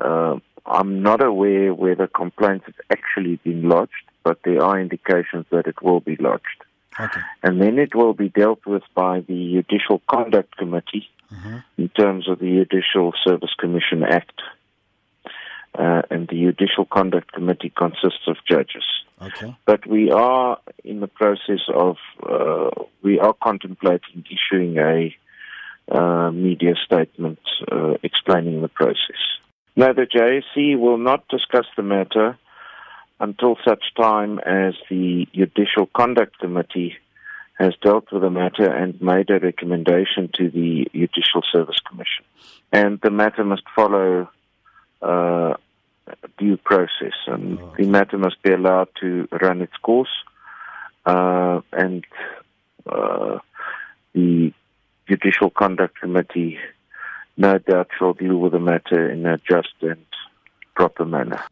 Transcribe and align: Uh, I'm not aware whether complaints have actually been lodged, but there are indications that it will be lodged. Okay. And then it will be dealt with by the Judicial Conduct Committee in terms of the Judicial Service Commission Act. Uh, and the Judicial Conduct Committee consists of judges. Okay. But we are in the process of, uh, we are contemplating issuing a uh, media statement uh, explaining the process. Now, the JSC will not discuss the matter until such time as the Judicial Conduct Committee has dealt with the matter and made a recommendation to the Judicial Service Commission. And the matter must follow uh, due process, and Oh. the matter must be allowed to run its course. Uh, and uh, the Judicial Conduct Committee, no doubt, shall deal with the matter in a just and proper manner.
Uh, 0.00 0.38
I'm 0.66 1.02
not 1.02 1.22
aware 1.22 1.72
whether 1.74 2.06
complaints 2.06 2.66
have 2.66 2.74
actually 2.90 3.36
been 3.36 3.68
lodged, 3.68 3.92
but 4.22 4.40
there 4.44 4.62
are 4.62 4.80
indications 4.80 5.46
that 5.50 5.66
it 5.66 5.82
will 5.82 6.00
be 6.00 6.16
lodged. 6.16 6.64
Okay. 7.00 7.20
And 7.42 7.60
then 7.60 7.78
it 7.78 7.94
will 7.94 8.12
be 8.12 8.28
dealt 8.28 8.66
with 8.66 8.82
by 8.94 9.20
the 9.20 9.62
Judicial 9.62 10.02
Conduct 10.10 10.56
Committee 10.56 11.08
in 11.76 11.88
terms 11.90 12.28
of 12.28 12.38
the 12.38 12.46
Judicial 12.46 13.12
Service 13.24 13.54
Commission 13.58 14.02
Act. 14.02 14.40
Uh, 15.78 16.02
and 16.10 16.26
the 16.28 16.36
Judicial 16.36 16.86
Conduct 16.86 17.30
Committee 17.32 17.72
consists 17.76 18.26
of 18.26 18.36
judges. 18.48 18.82
Okay. 19.20 19.54
But 19.64 19.86
we 19.86 20.10
are 20.10 20.58
in 20.82 21.00
the 21.00 21.06
process 21.06 21.60
of, 21.72 21.96
uh, 22.28 22.70
we 23.02 23.20
are 23.20 23.34
contemplating 23.40 24.24
issuing 24.30 24.78
a 24.78 25.14
uh, 25.90 26.30
media 26.32 26.74
statement 26.84 27.38
uh, 27.70 27.94
explaining 28.02 28.60
the 28.60 28.68
process. 28.68 29.37
Now, 29.78 29.92
the 29.92 30.06
JSC 30.06 30.76
will 30.76 30.98
not 30.98 31.28
discuss 31.28 31.64
the 31.76 31.84
matter 31.84 32.36
until 33.20 33.56
such 33.64 33.94
time 33.96 34.40
as 34.40 34.74
the 34.90 35.28
Judicial 35.32 35.86
Conduct 35.96 36.36
Committee 36.40 36.96
has 37.60 37.74
dealt 37.80 38.10
with 38.10 38.22
the 38.22 38.30
matter 38.30 38.68
and 38.68 39.00
made 39.00 39.30
a 39.30 39.38
recommendation 39.38 40.30
to 40.34 40.50
the 40.50 40.88
Judicial 40.92 41.42
Service 41.52 41.78
Commission. 41.88 42.24
And 42.72 43.00
the 43.02 43.10
matter 43.12 43.44
must 43.44 43.62
follow 43.72 44.28
uh, 45.00 45.54
due 46.38 46.56
process, 46.56 47.14
and 47.28 47.60
Oh. 47.60 47.72
the 47.78 47.86
matter 47.86 48.18
must 48.18 48.42
be 48.42 48.50
allowed 48.52 48.88
to 49.00 49.28
run 49.40 49.62
its 49.62 49.76
course. 49.80 50.24
Uh, 51.06 51.60
and 51.72 52.04
uh, 52.84 53.38
the 54.12 54.52
Judicial 55.08 55.50
Conduct 55.50 56.00
Committee, 56.00 56.58
no 57.38 57.58
doubt, 57.58 57.88
shall 57.96 58.12
deal 58.12 58.36
with 58.36 58.52
the 58.52 58.58
matter 58.58 59.08
in 59.10 59.24
a 59.24 59.38
just 59.38 59.72
and 59.80 60.04
proper 60.74 61.04
manner. 61.04 61.42